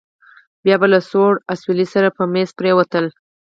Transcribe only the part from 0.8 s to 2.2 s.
به له سوړ اسويلي سره